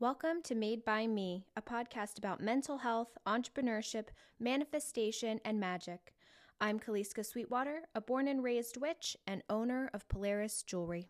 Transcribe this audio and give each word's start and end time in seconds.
Welcome 0.00 0.42
to 0.42 0.56
Made 0.56 0.84
by 0.84 1.06
Me, 1.06 1.46
a 1.56 1.62
podcast 1.62 2.18
about 2.18 2.40
mental 2.40 2.78
health, 2.78 3.16
entrepreneurship, 3.28 4.08
manifestation, 4.40 5.38
and 5.44 5.60
magic. 5.60 6.12
I'm 6.60 6.80
Kaliska 6.80 7.24
Sweetwater, 7.24 7.82
a 7.94 8.00
born 8.00 8.26
and 8.26 8.42
raised 8.42 8.76
witch 8.76 9.16
and 9.24 9.44
owner 9.48 9.88
of 9.94 10.08
Polaris 10.08 10.64
Jewelry. 10.64 11.06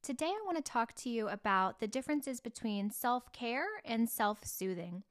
Today, 0.00 0.26
I 0.26 0.42
want 0.46 0.58
to 0.58 0.62
talk 0.62 0.94
to 0.94 1.10
you 1.10 1.28
about 1.28 1.80
the 1.80 1.88
differences 1.88 2.40
between 2.40 2.92
self 2.92 3.32
care 3.32 3.66
and 3.84 4.08
self 4.08 4.46
soothing. 4.46 5.02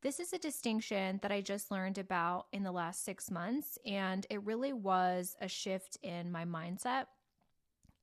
This 0.00 0.20
is 0.20 0.32
a 0.32 0.38
distinction 0.38 1.18
that 1.20 1.32
I 1.32 1.40
just 1.40 1.72
learned 1.72 1.98
about 1.98 2.46
in 2.52 2.62
the 2.62 2.70
last 2.70 3.04
six 3.04 3.28
months, 3.28 3.76
and 3.84 4.24
it 4.30 4.44
really 4.44 4.72
was 4.72 5.34
a 5.40 5.48
shift 5.48 5.98
in 6.04 6.30
my 6.30 6.44
mindset. 6.44 7.06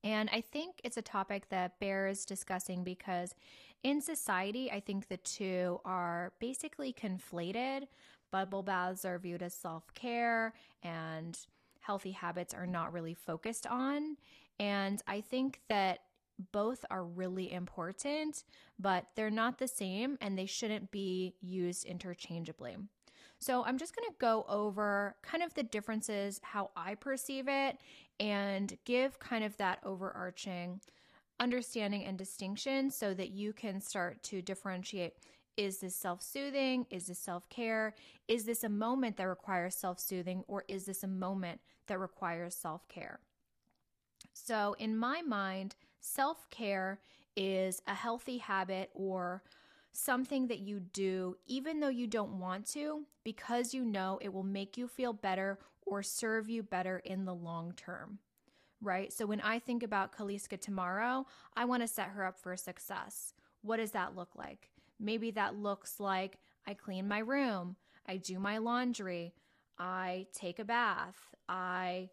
And 0.04 0.30
I 0.34 0.42
think 0.42 0.82
it's 0.84 0.98
a 0.98 1.02
topic 1.02 1.50
that 1.50 1.80
bears 1.80 2.26
discussing 2.26 2.84
because 2.84 3.36
in 3.84 4.02
society, 4.02 4.72
I 4.72 4.80
think 4.80 5.08
the 5.08 5.18
two 5.18 5.80
are 5.86 6.34
basically 6.40 6.94
conflated. 6.94 7.88
Bubble 8.32 8.64
baths 8.64 9.06
are 9.06 9.18
viewed 9.20 9.42
as 9.42 9.54
self 9.54 9.94
care, 9.94 10.54
and 10.84 11.38
healthy 11.80 12.12
habits 12.12 12.54
are 12.54 12.68
not 12.68 12.94
really 12.94 13.14
focused 13.14 13.66
on. 13.68 14.18
And 14.60 15.02
I 15.08 15.22
think 15.22 15.62
that 15.70 16.00
both 16.52 16.86
are 16.90 17.04
really 17.04 17.52
important, 17.52 18.44
but 18.80 19.08
they're 19.16 19.30
not 19.30 19.58
the 19.58 19.68
same 19.68 20.18
and 20.22 20.38
they 20.38 20.46
shouldn't 20.46 20.92
be 20.92 21.36
used 21.42 21.86
interchangeably. 21.86 22.78
So, 23.40 23.66
I'm 23.66 23.80
just 23.80 23.96
going 23.96 24.08
to 24.08 24.16
go 24.20 24.46
over 24.48 25.16
kind 25.24 25.44
of 25.44 25.56
the 25.56 25.64
differences, 25.64 26.40
how 26.44 26.70
I 26.76 26.94
perceive 26.94 27.48
it, 27.48 27.78
and 28.20 28.78
give 28.86 29.18
kind 29.20 29.44
of 29.44 29.58
that 29.58 29.80
overarching 29.84 30.82
understanding 31.42 32.06
and 32.06 32.18
distinction 32.18 32.92
so 32.92 33.14
that 33.16 33.32
you 33.32 33.52
can 33.52 33.82
start 33.82 34.22
to 34.24 34.42
differentiate 34.42 35.16
is 35.58 35.80
this 35.80 35.96
self 35.96 36.22
soothing? 36.22 36.86
Is 36.90 37.08
this 37.08 37.20
self 37.20 37.50
care? 37.50 37.94
Is 38.28 38.46
this 38.46 38.64
a 38.64 38.70
moment 38.70 39.18
that 39.18 39.28
requires 39.28 39.76
self 39.76 40.00
soothing? 40.00 40.44
Or 40.48 40.64
is 40.70 40.86
this 40.86 41.04
a 41.04 41.08
moment 41.08 41.60
that 41.88 42.00
requires 42.00 42.56
self 42.56 42.88
care? 42.88 43.20
So, 44.34 44.76
in 44.80 44.96
my 44.96 45.22
mind, 45.22 45.76
self 46.00 46.50
care 46.50 47.02
is 47.36 47.82
a 47.86 47.94
healthy 47.94 48.38
habit 48.38 48.90
or 48.94 49.44
something 49.94 50.48
that 50.48 50.60
you 50.60 50.80
do 50.80 51.36
even 51.48 51.80
though 51.82 51.90
you 51.90 52.08
don't 52.08 52.40
want 52.40 52.66
to 52.66 53.04
because 53.26 53.74
you 53.74 53.84
know 53.84 54.18
it 54.22 54.34
will 54.34 54.44
make 54.44 54.78
you 54.78 54.88
feel 54.88 55.12
better 55.12 55.60
or 55.86 56.02
serve 56.02 56.50
you 56.50 56.64
better 56.64 57.00
in 57.00 57.26
the 57.26 57.34
long 57.34 57.74
term. 57.74 58.20
Right? 58.82 59.14
So 59.14 59.26
when 59.26 59.42
I 59.42 59.60
think 59.60 59.84
about 59.84 60.16
Kaliska 60.16 60.60
tomorrow, 60.60 61.26
I 61.56 61.66
want 61.66 61.84
to 61.84 61.88
set 61.88 62.10
her 62.10 62.26
up 62.26 62.40
for 62.40 62.56
success. 62.58 63.34
What 63.62 63.78
does 63.78 63.92
that 63.92 64.16
look 64.16 64.36
like? 64.36 64.70
Maybe 65.00 65.32
that 65.32 65.56
looks 65.56 66.00
like 66.00 66.40
I 66.68 66.74
clean 66.74 67.08
my 67.08 67.20
room, 67.20 67.76
I 68.08 68.18
do 68.18 68.40
my 68.40 68.58
laundry, 68.58 69.34
I 69.78 70.28
take 70.34 70.60
a 70.60 70.66
bath, 70.66 71.16
I 71.50 72.10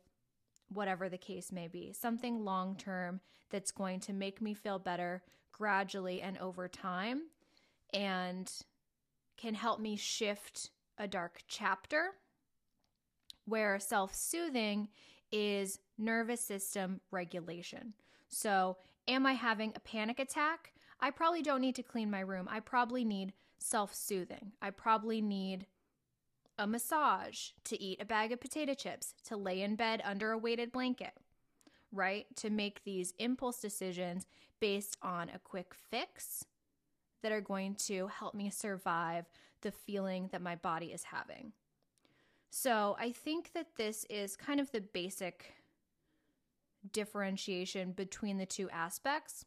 whatever 0.71 1.09
the 1.09 1.19
case 1.19 1.53
may 1.53 1.69
be, 1.69 1.93
something 1.93 2.45
long 2.45 2.77
term 2.77 3.21
that's 3.51 3.71
going 3.71 4.01
to 4.01 4.13
make 4.13 4.41
me 4.41 4.55
feel 4.55 4.79
better 4.79 5.23
gradually 5.53 6.23
and 6.23 6.39
over 6.39 6.69
time 6.69 7.23
and 7.93 8.51
can 9.37 9.55
help 9.55 9.81
me 9.81 9.97
shift 9.97 10.71
a 10.99 11.07
dark 11.07 11.43
chapter. 11.49 12.11
Where 13.45 13.79
self 13.79 14.15
soothing 14.15 14.89
is 15.33 15.79
nervous 15.97 16.41
system 16.41 17.01
regulation. 17.11 17.95
So, 18.29 18.77
am 19.07 19.27
I 19.27 19.33
having 19.33 19.73
a 19.75 19.81
panic 19.81 20.19
attack? 20.19 20.73
I 21.01 21.11
probably 21.11 21.43
don't 21.43 21.61
need 21.61 21.77
to 21.77 21.83
clean 21.83 22.11
my 22.11 22.21
room. 22.21 22.49
I 22.51 22.61
probably 22.61 23.05
need 23.05 23.33
self 23.59 23.95
soothing. 23.95 24.53
I 24.61 24.71
probably 24.71 25.21
need 25.21 25.67
a 26.59 26.67
massage, 26.67 27.51
to 27.65 27.81
eat 27.81 28.03
a 28.03 28.05
bag 28.05 28.33
of 28.33 28.41
potato 28.41 28.75
chips, 28.75 29.15
to 29.25 29.37
lay 29.37 29.63
in 29.63 29.77
bed 29.77 30.03
under 30.05 30.33
a 30.33 30.39
weighted 30.39 30.73
blanket, 30.73 31.13
right? 31.93 32.27
To 32.37 32.51
make 32.51 32.83
these 32.83 33.15
impulse 33.19 33.61
decisions 33.61 34.27
based 34.59 34.97
on 35.01 35.29
a 35.29 35.39
quick 35.39 35.73
fix 35.73 36.45
that 37.23 37.31
are 37.31 37.41
going 37.41 37.77
to 37.77 38.09
help 38.09 38.35
me 38.35 38.51
survive 38.51 39.27
the 39.63 39.71
feeling 39.71 40.29
that 40.33 40.43
my 40.43 40.57
body 40.57 40.87
is 40.87 41.05
having. 41.05 41.53
So 42.51 42.97
I 42.99 43.13
think 43.13 43.53
that 43.53 43.77
this 43.77 44.07
is 44.09 44.37
kind 44.37 44.61
of 44.61 44.71
the 44.71 44.81
basic 44.81 45.55
differentiation 46.93 47.93
between 47.93 48.39
the 48.39 48.47
two 48.47 48.71
aspects. 48.71 49.45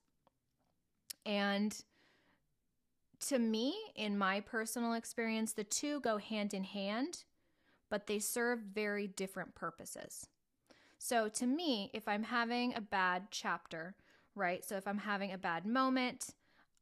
And 1.26 1.76
to 3.28 3.40
me, 3.40 3.76
in 3.96 4.18
my 4.18 4.40
personal 4.42 4.94
experience, 4.94 5.54
the 5.54 5.64
two 5.64 6.00
go 6.02 6.18
hand 6.18 6.54
in 6.54 6.64
hand, 6.64 7.24
but 7.90 8.08
they 8.08 8.20
serve 8.20 8.60
very 8.60 9.08
different 9.08 9.56
purposes. 9.56 10.28
So 10.98 11.30
to 11.30 11.46
me, 11.46 11.90
if 11.94 12.08
I'm 12.08 12.24
having 12.24 12.76
a 12.76 12.82
bad 12.82 13.28
chapter, 13.32 13.96
right? 14.36 14.64
So 14.64 14.78
if 14.78 14.88
I'm 14.88 15.00
having 15.00 15.32
a 15.32 15.38
bad 15.38 15.66
moment, 15.66 16.34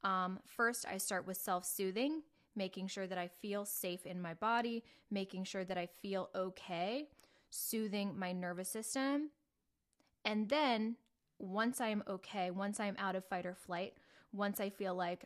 um, 0.04 0.40
first 0.46 0.86
I 0.86 0.98
start 0.98 1.28
with 1.28 1.38
self 1.38 1.66
soothing, 1.66 2.24
making 2.60 2.88
sure 2.88 3.08
that 3.08 3.18
I 3.18 3.28
feel 3.28 3.66
safe 3.66 4.06
in 4.06 4.22
my 4.22 4.34
body, 4.36 4.84
making 5.10 5.46
sure 5.46 5.64
that 5.64 5.78
I 5.78 5.88
feel 5.88 6.30
okay, 6.36 7.08
soothing 7.50 8.20
my 8.20 8.34
nervous 8.34 8.70
system. 8.70 9.32
And 10.26 10.50
then 10.50 10.98
once 11.40 11.80
I'm 11.80 12.04
okay, 12.08 12.52
once 12.52 12.80
I'm 12.80 12.98
out 13.00 13.16
of 13.16 13.26
fight 13.26 13.46
or 13.46 13.56
flight, 13.56 13.94
once 14.34 14.60
I 14.60 14.70
feel 14.70 14.94
like 14.94 15.24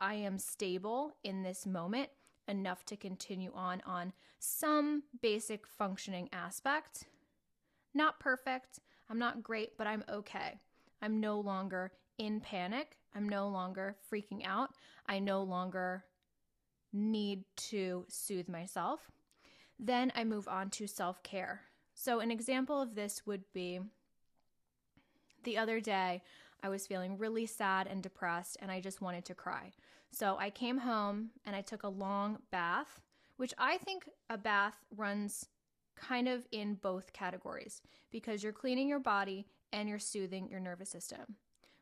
I 0.00 0.14
am 0.14 0.38
stable 0.38 1.12
in 1.24 1.42
this 1.42 1.66
moment 1.66 2.10
enough 2.48 2.84
to 2.86 2.96
continue 2.96 3.50
on 3.54 3.82
on 3.84 4.12
some 4.38 5.02
basic 5.20 5.66
functioning 5.66 6.28
aspect. 6.32 7.04
Not 7.94 8.20
perfect. 8.20 8.78
I'm 9.10 9.18
not 9.18 9.42
great, 9.42 9.76
but 9.76 9.88
I'm 9.88 10.04
okay. 10.08 10.60
I'm 11.02 11.20
no 11.20 11.40
longer 11.40 11.92
in 12.18 12.40
panic. 12.40 12.96
I'm 13.14 13.28
no 13.28 13.48
longer 13.48 13.96
freaking 14.10 14.46
out. 14.46 14.70
I 15.06 15.18
no 15.18 15.42
longer 15.42 16.04
need 16.92 17.44
to 17.56 18.04
soothe 18.08 18.48
myself. 18.48 19.10
Then 19.78 20.12
I 20.14 20.24
move 20.24 20.48
on 20.48 20.70
to 20.70 20.86
self 20.86 21.22
care. 21.22 21.62
So, 21.94 22.20
an 22.20 22.30
example 22.30 22.80
of 22.80 22.94
this 22.94 23.26
would 23.26 23.44
be 23.52 23.80
the 25.44 25.58
other 25.58 25.80
day, 25.80 26.22
I 26.62 26.68
was 26.68 26.86
feeling 26.86 27.18
really 27.18 27.46
sad 27.46 27.88
and 27.88 28.02
depressed, 28.02 28.56
and 28.60 28.70
I 28.70 28.80
just 28.80 29.00
wanted 29.00 29.24
to 29.26 29.34
cry. 29.34 29.72
So 30.12 30.36
I 30.38 30.50
came 30.50 30.78
home 30.78 31.30
and 31.46 31.56
I 31.56 31.62
took 31.62 31.82
a 31.82 31.88
long 31.88 32.38
bath, 32.50 33.00
which 33.38 33.54
I 33.58 33.78
think 33.78 34.08
a 34.28 34.36
bath 34.36 34.76
runs 34.94 35.46
kind 35.96 36.28
of 36.28 36.46
in 36.52 36.74
both 36.74 37.12
categories 37.12 37.80
because 38.10 38.42
you're 38.42 38.52
cleaning 38.52 38.88
your 38.88 39.00
body 39.00 39.46
and 39.72 39.88
you're 39.88 39.98
soothing 39.98 40.48
your 40.48 40.60
nervous 40.60 40.90
system. 40.90 41.36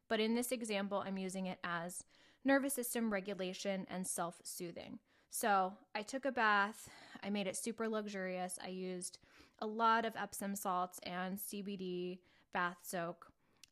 But 0.08 0.20
in 0.20 0.34
this 0.34 0.52
example, 0.52 1.02
I'm 1.04 1.18
using 1.18 1.46
it 1.46 1.58
as 1.64 2.04
nervous 2.44 2.74
system 2.74 3.12
regulation 3.12 3.86
and 3.90 4.06
self 4.06 4.40
soothing. 4.42 4.98
So 5.30 5.72
I 5.94 6.02
took 6.02 6.24
a 6.24 6.32
bath, 6.32 6.88
I 7.22 7.30
made 7.30 7.46
it 7.46 7.56
super 7.56 7.88
luxurious. 7.88 8.58
I 8.64 8.68
used 8.68 9.18
a 9.60 9.66
lot 9.66 10.04
of 10.04 10.16
Epsom 10.16 10.56
salts 10.56 10.98
and 11.02 11.38
CBD 11.38 12.18
bath 12.52 12.78
soak. 12.82 13.26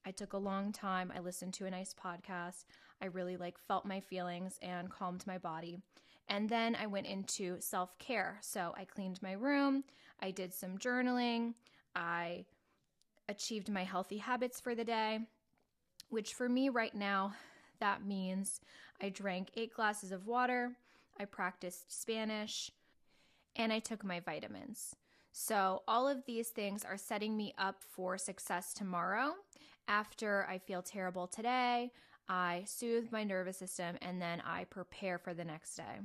I 0.05 0.11
took 0.11 0.33
a 0.33 0.39
long 0.39 0.73
time. 0.73 1.13
I 1.15 1.21
listened 1.21 1.55
to 1.55 1.67
a 1.67 1.71
nice 1.71 1.95
podcast. 1.95 2.65
I 3.03 3.07
really 3.07 3.37
like 3.37 3.59
felt 3.59 3.85
my 3.85 4.01
feelings 4.01 4.59
and 4.63 4.91
calmed 4.91 5.27
my 5.27 5.39
body. 5.39 5.81
And 6.29 6.49
then 6.49 6.77
I 6.77 6.87
went 6.87 7.07
into 7.07 7.61
self-care. 7.61 8.39
So 8.41 8.75
I 8.77 8.85
cleaned 8.85 9.23
my 9.23 9.33
room, 9.33 9.85
I 10.21 10.31
did 10.31 10.53
some 10.53 10.79
journaling, 10.79 11.55
I 11.97 12.45
achieved 13.29 13.71
my 13.71 13.85
healthy 13.85 14.19
habits 14.19 14.61
for 14.61 14.75
the 14.75 14.85
day, 14.85 15.21
which 16.11 16.35
for 16.35 16.49
me 16.49 16.69
right 16.69 16.95
now 16.95 17.35
that 17.81 18.05
means 18.05 18.61
I 19.01 19.09
drank 19.09 19.51
8 19.57 19.75
glasses 19.75 20.13
of 20.13 20.27
water, 20.27 20.73
I 21.19 21.25
practiced 21.25 22.01
Spanish, 22.01 22.71
and 23.57 23.73
I 23.73 23.79
took 23.79 24.05
my 24.05 24.21
vitamins. 24.21 24.95
So, 25.33 25.83
all 25.87 26.09
of 26.09 26.25
these 26.27 26.49
things 26.49 26.85
are 26.85 26.97
setting 26.97 27.37
me 27.37 27.55
up 27.59 27.83
for 27.83 28.19
success 28.19 28.73
tomorrow 28.73 29.35
after 29.89 30.47
I 30.49 30.59
feel 30.59 30.83
terrible 30.83 31.27
today, 31.27 31.91
I 32.29 32.63
soothe 32.67 33.11
my 33.11 33.25
nervous 33.25 33.57
system 33.57 33.97
and 34.03 34.21
then 34.21 34.43
I 34.47 34.65
prepare 34.65 35.17
for 35.19 35.33
the 35.33 35.45
next 35.45 35.77
day. 35.77 36.01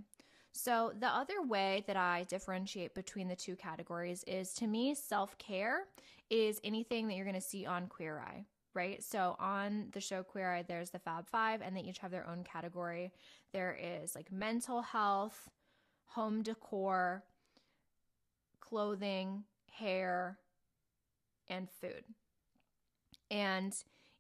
So, 0.54 0.94
the 0.98 1.08
other 1.08 1.42
way 1.42 1.84
that 1.88 1.98
I 1.98 2.26
differentiate 2.30 2.96
between 2.96 3.28
the 3.28 3.36
two 3.36 3.56
categories 3.56 4.24
is 4.26 4.54
to 4.54 4.68
me, 4.68 4.96
self 4.96 5.38
care 5.38 5.88
is 6.30 6.62
anything 6.64 7.08
that 7.08 7.16
you're 7.16 7.26
going 7.26 7.36
to 7.36 7.42
see 7.42 7.66
on 7.66 7.88
Queer 7.88 8.20
Eye, 8.20 8.46
right? 8.74 9.04
So, 9.04 9.36
on 9.40 9.88
the 9.92 10.00
show 10.00 10.24
Queer 10.24 10.54
Eye, 10.54 10.64
there's 10.68 10.90
the 10.90 11.00
Fab 11.00 11.28
Five, 11.30 11.62
and 11.62 11.76
they 11.76 11.82
each 11.82 12.00
have 12.00 12.12
their 12.12 12.28
own 12.28 12.44
category. 12.44 13.12
There 13.52 13.78
is 13.80 14.16
like 14.16 14.32
mental 14.32 14.82
health, 14.82 15.50
home 16.06 16.42
decor, 16.42 17.24
clothing, 18.60 19.44
hair, 19.72 20.38
and 21.48 21.68
food. 21.70 22.04
And 23.30 23.74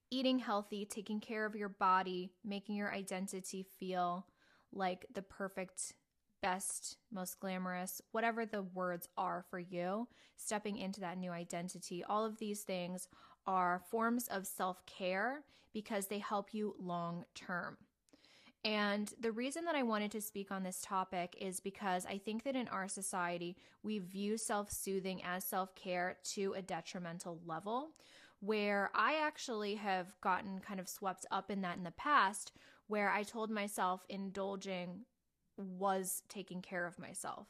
eating 0.09 0.39
healthy, 0.39 0.85
taking 0.85 1.19
care 1.19 1.45
of 1.45 1.56
your 1.56 1.69
body, 1.69 2.31
making 2.45 2.75
your 2.75 2.94
identity 2.94 3.65
feel 3.79 4.27
like 4.71 5.06
the 5.13 5.21
perfect, 5.21 5.94
best, 6.41 6.97
most 7.11 7.39
glamorous, 7.39 8.01
whatever 8.11 8.45
the 8.45 8.61
words 8.61 9.07
are 9.17 9.44
for 9.49 9.59
you, 9.59 10.07
stepping 10.38 10.77
into 10.77 10.99
that 10.99 11.17
new 11.17 11.31
identity. 11.31 12.03
All 12.03 12.25
of 12.25 12.38
these 12.38 12.61
things 12.61 13.07
are 13.45 13.81
forms 13.90 14.28
of 14.28 14.48
self 14.48 14.86
care 14.86 15.44
because 15.74 16.07
they 16.07 16.19
help 16.19 16.54
you 16.54 16.75
long 16.80 17.25
term. 17.36 17.78
And 18.66 19.13
the 19.19 19.31
reason 19.31 19.66
that 19.66 19.75
I 19.75 19.84
wanted 19.84 20.12
to 20.12 20.22
speak 20.22 20.50
on 20.50 20.63
this 20.63 20.81
topic 20.81 21.36
is 21.40 21.60
because 21.60 22.06
I 22.06 22.18
think 22.18 22.44
that 22.44 22.56
in 22.56 22.69
our 22.69 22.88
society, 22.88 23.57
we 23.81 24.00
view 24.00 24.38
self 24.38 24.72
soothing 24.72 25.22
as 25.24 25.44
self 25.44 25.75
care 25.75 26.18
to 26.34 26.54
a 26.54 26.62
detrimental 26.62 27.40
level. 27.45 27.92
Where 28.40 28.92
I 28.94 29.16
actually 29.16 29.75
have 29.75 30.19
gotten 30.19 30.60
kind 30.60 30.80
of 30.80 30.90
swept 30.90 31.25
up 31.31 31.50
in 31.50 31.62
that 31.62 31.78
in 31.78 31.84
the 31.84 31.92
past, 31.92 32.51
where 32.88 33.10
I 33.10 33.24
told 33.24 33.50
myself 33.50 34.06
indulging 34.10 35.06
was 35.57 36.24
taking 36.28 36.62
care 36.62 36.86
of 36.86 37.00
myself. 37.00 37.48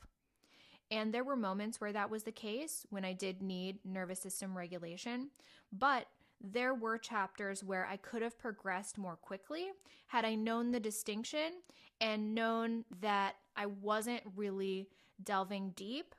And 0.93 1.11
there 1.11 1.23
were 1.23 1.35
moments 1.35 1.81
where 1.81 1.91
that 1.91 2.11
was 2.11 2.21
the 2.21 2.31
case 2.31 2.85
when 2.91 3.03
I 3.03 3.13
did 3.13 3.41
need 3.41 3.79
nervous 3.83 4.19
system 4.19 4.55
regulation. 4.55 5.31
But 5.71 6.05
there 6.39 6.75
were 6.75 6.99
chapters 6.99 7.63
where 7.63 7.87
I 7.87 7.97
could 7.97 8.21
have 8.21 8.37
progressed 8.37 8.99
more 8.99 9.15
quickly 9.15 9.71
had 10.05 10.23
I 10.23 10.35
known 10.35 10.71
the 10.71 10.79
distinction 10.79 11.63
and 11.99 12.35
known 12.35 12.85
that 13.01 13.37
I 13.55 13.65
wasn't 13.65 14.21
really 14.35 14.87
delving 15.23 15.71
deep 15.71 16.13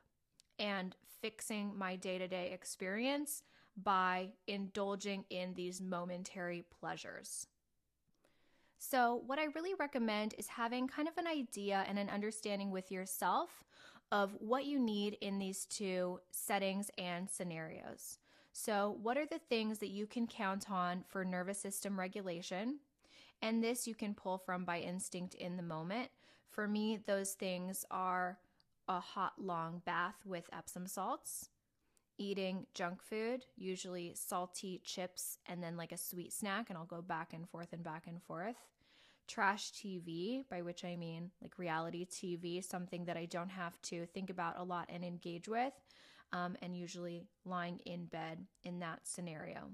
and 0.59 0.93
fixing 1.21 1.77
my 1.77 1.95
day 1.95 2.17
to 2.17 2.27
day 2.27 2.51
experience 2.51 3.43
by 3.81 4.31
indulging 4.45 5.23
in 5.29 5.53
these 5.53 5.79
momentary 5.79 6.65
pleasures. 6.81 7.47
So, 8.77 9.23
what 9.25 9.39
I 9.39 9.45
really 9.45 9.73
recommend 9.73 10.35
is 10.37 10.47
having 10.47 10.87
kind 10.87 11.07
of 11.07 11.17
an 11.17 11.27
idea 11.27 11.85
and 11.87 11.97
an 11.97 12.09
understanding 12.09 12.71
with 12.71 12.91
yourself 12.91 13.63
of 14.11 14.35
what 14.39 14.65
you 14.65 14.79
need 14.79 15.17
in 15.21 15.39
these 15.39 15.65
two 15.65 16.19
settings 16.31 16.89
and 16.97 17.29
scenarios. 17.29 18.19
So, 18.53 18.97
what 19.01 19.17
are 19.17 19.25
the 19.25 19.39
things 19.49 19.79
that 19.79 19.89
you 19.89 20.07
can 20.07 20.27
count 20.27 20.71
on 20.71 21.03
for 21.09 21.25
nervous 21.25 21.59
system 21.59 21.99
regulation? 21.99 22.79
And 23.41 23.63
this 23.63 23.85
you 23.85 23.95
can 23.95 24.13
pull 24.13 24.37
from 24.37 24.63
by 24.63 24.79
instinct 24.79 25.35
in 25.35 25.57
the 25.57 25.63
moment. 25.63 26.09
For 26.49 26.67
me, 26.67 26.97
those 27.05 27.33
things 27.33 27.83
are 27.91 28.39
a 28.87 28.99
hot, 28.99 29.33
long 29.37 29.81
bath 29.85 30.15
with 30.25 30.49
Epsom 30.53 30.87
salts, 30.87 31.49
eating 32.17 32.65
junk 32.73 33.03
food, 33.03 33.43
usually 33.57 34.13
salty 34.15 34.81
chips, 34.85 35.37
and 35.47 35.61
then 35.61 35.75
like 35.75 35.91
a 35.91 35.97
sweet 35.97 36.31
snack, 36.31 36.69
and 36.69 36.77
I'll 36.77 36.85
go 36.85 37.01
back 37.01 37.33
and 37.33 37.49
forth 37.49 37.73
and 37.73 37.83
back 37.83 38.07
and 38.07 38.23
forth. 38.23 38.55
Trash 39.27 39.71
TV, 39.71 40.43
by 40.49 40.61
which 40.61 40.85
I 40.85 40.95
mean 40.95 41.31
like 41.41 41.57
reality 41.57 42.05
TV, 42.05 42.63
something 42.63 43.05
that 43.05 43.17
I 43.17 43.25
don't 43.25 43.49
have 43.49 43.81
to 43.83 44.05
think 44.07 44.29
about 44.29 44.59
a 44.59 44.63
lot 44.63 44.89
and 44.91 45.03
engage 45.03 45.47
with 45.47 45.73
um, 46.33 46.55
and 46.61 46.75
usually 46.75 47.27
lying 47.45 47.79
in 47.85 48.05
bed 48.05 48.45
in 48.63 48.79
that 48.79 48.99
scenario. 49.03 49.69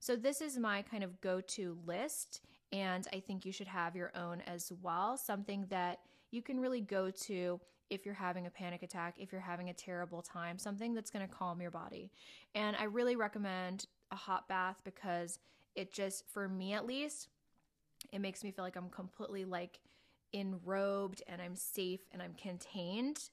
So, 0.00 0.14
this 0.14 0.40
is 0.40 0.58
my 0.58 0.82
kind 0.82 1.02
of 1.02 1.20
go 1.20 1.40
to 1.40 1.76
list, 1.84 2.42
and 2.72 3.06
I 3.12 3.20
think 3.20 3.44
you 3.44 3.52
should 3.52 3.66
have 3.66 3.96
your 3.96 4.12
own 4.14 4.42
as 4.42 4.72
well. 4.80 5.16
Something 5.16 5.66
that 5.70 5.98
you 6.30 6.40
can 6.40 6.60
really 6.60 6.80
go 6.80 7.10
to 7.10 7.60
if 7.90 8.04
you're 8.04 8.14
having 8.14 8.46
a 8.46 8.50
panic 8.50 8.82
attack, 8.82 9.14
if 9.18 9.32
you're 9.32 9.40
having 9.40 9.70
a 9.70 9.74
terrible 9.74 10.22
time, 10.22 10.58
something 10.58 10.94
that's 10.94 11.10
going 11.10 11.26
to 11.26 11.34
calm 11.34 11.60
your 11.60 11.70
body. 11.70 12.10
And 12.54 12.76
I 12.76 12.84
really 12.84 13.16
recommend 13.16 13.86
a 14.10 14.16
hot 14.16 14.48
bath 14.48 14.80
because 14.84 15.38
it 15.74 15.92
just, 15.92 16.28
for 16.28 16.48
me 16.48 16.74
at 16.74 16.86
least, 16.86 17.28
it 18.12 18.20
makes 18.20 18.42
me 18.44 18.50
feel 18.50 18.64
like 18.64 18.76
I'm 18.76 18.90
completely 18.90 19.44
like 19.44 19.80
enrobed 20.34 21.22
and 21.26 21.40
I'm 21.40 21.56
safe 21.56 22.00
and 22.12 22.22
I'm 22.22 22.34
contained. 22.34 23.30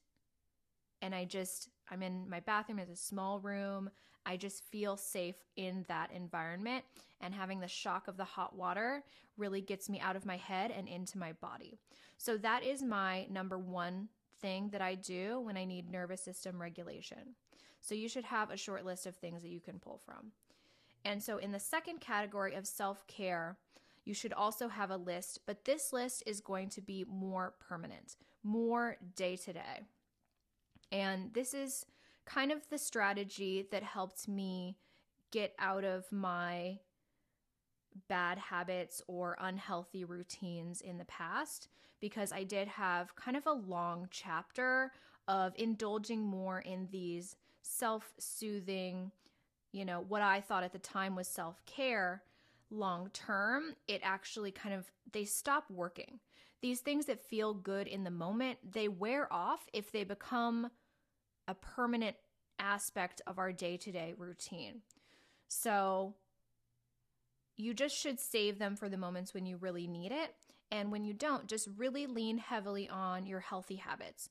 And 1.02 1.14
I 1.14 1.26
just, 1.26 1.70
I'm 1.92 2.02
in 2.02 2.30
my 2.30 2.40
bathroom, 2.40 2.80
it's 2.80 2.92
a 2.92 2.96
small 2.96 3.40
room. 3.40 3.90
I 4.26 4.38
just 4.38 4.64
feel 4.64 4.98
safe 4.98 5.36
in 5.56 5.86
that 5.88 6.12
environment. 6.12 6.84
And 7.22 7.34
having 7.34 7.60
the 7.60 7.68
shock 7.68 8.08
of 8.08 8.18
the 8.18 8.24
hot 8.24 8.56
water 8.56 9.04
really 9.38 9.62
gets 9.62 9.90
me 9.90 10.00
out 10.00 10.16
of 10.16 10.26
my 10.26 10.38
head 10.38 10.72
and 10.76 10.88
into 10.88 11.18
my 11.18 11.34
body. 11.34 11.78
So, 12.18 12.38
that 12.38 12.64
is 12.64 12.82
my 12.82 13.28
number 13.30 13.58
one 13.58 14.10
thing 14.42 14.70
that 14.70 14.82
I 14.82 14.96
do 14.96 15.42
when 15.42 15.58
I 15.58 15.66
need 15.66 15.92
nervous 15.92 16.24
system 16.24 16.62
regulation. 16.62 17.36
So, 17.82 17.94
you 17.94 18.10
should 18.10 18.26
have 18.26 18.50
a 18.50 18.58
short 18.58 18.86
list 18.86 19.06
of 19.06 19.16
things 19.16 19.42
that 19.44 19.50
you 19.50 19.60
can 19.60 19.80
pull 19.80 20.02
from. 20.04 20.32
And 21.04 21.22
so, 21.22 21.38
in 21.38 21.52
the 21.52 21.60
second 21.60 22.00
category 22.00 22.56
of 22.56 22.66
self 22.66 23.06
care, 23.08 23.58
you 24.06 24.14
should 24.14 24.34
also 24.34 24.68
have 24.68 24.92
a 24.92 24.98
list, 24.98 25.40
but 25.46 25.66
this 25.66 25.92
list 25.92 26.24
is 26.26 26.40
going 26.40 26.70
to 26.70 26.82
be 26.82 27.06
more 27.08 27.56
permanent, 27.60 28.16
more 28.44 28.98
day 29.16 29.36
to 29.36 29.54
day. 29.54 29.82
And 30.92 31.34
this 31.34 31.54
is 31.54 31.86
kind 32.26 32.52
of 32.52 32.70
the 32.70 32.78
strategy 32.78 33.68
that 33.72 33.84
helped 33.84 34.28
me 34.28 34.78
get 35.32 35.54
out 35.60 35.84
of 35.84 36.06
my 36.12 36.80
bad 38.08 38.38
habits 38.38 39.02
or 39.08 39.38
unhealthy 39.40 40.04
routines 40.04 40.82
in 40.82 40.98
the 40.98 41.06
past 41.06 41.68
because 42.00 42.32
I 42.32 42.44
did 42.44 42.68
have 42.68 43.16
kind 43.16 43.38
of 43.38 43.46
a 43.46 43.54
long 43.54 44.08
chapter 44.12 44.92
of 45.28 45.54
indulging 45.56 46.22
more 46.22 46.60
in 46.60 46.88
these 46.92 47.36
self 47.62 48.14
soothing, 48.20 49.12
you 49.72 49.86
know, 49.86 50.04
what 50.08 50.22
I 50.22 50.42
thought 50.42 50.64
at 50.64 50.74
the 50.74 50.80
time 50.80 51.16
was 51.16 51.28
self 51.28 51.66
care. 51.66 52.24
Long 52.72 53.10
term, 53.14 53.76
it 53.88 54.02
actually 54.04 54.52
kind 54.52 54.76
of 54.76 54.92
they 55.12 55.26
stop 55.26 55.66
working. 55.70 56.20
These 56.62 56.80
things 56.80 57.06
that 57.06 57.22
feel 57.22 57.54
good 57.54 57.88
in 57.88 58.04
the 58.04 58.12
moment, 58.12 58.60
they 58.70 58.88
wear 58.88 59.32
off 59.32 59.68
if 59.74 59.92
they 59.92 60.04
become 60.04 60.72
a 61.48 61.54
permanent 61.54 62.16
aspect 62.58 63.22
of 63.28 63.38
our 63.38 63.52
day 63.52 63.78
to 63.78 63.92
day 63.92 64.14
routine. 64.18 64.82
So 65.48 66.16
you 67.58 67.74
just 67.74 67.96
should 67.98 68.20
save 68.20 68.60
them 68.60 68.76
for 68.76 68.90
the 68.90 68.98
moments 68.98 69.34
when 69.34 69.46
you 69.46 69.58
really 69.58 69.88
need 69.88 70.12
it. 70.12 70.36
And 70.72 70.92
when 70.92 71.04
you 71.04 71.14
don't, 71.14 71.48
just 71.48 71.70
really 71.78 72.08
lean 72.08 72.38
heavily 72.38 72.90
on 72.90 73.28
your 73.28 73.40
healthy 73.40 73.76
habits. 73.76 74.30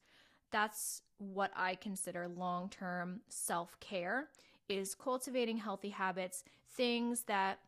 That's 0.51 1.03
what 1.19 1.53
I 1.57 1.75
consider 1.75 2.29
long 2.29 2.69
term 2.69 3.21
self 3.29 3.79
care 3.81 4.29
is 4.69 4.95
cultivating 4.95 5.59
healthy 5.59 5.91
habits, 5.91 6.43
things 6.77 7.23
that 7.25 7.59